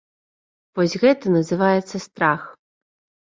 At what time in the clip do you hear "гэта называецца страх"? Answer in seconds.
1.03-2.41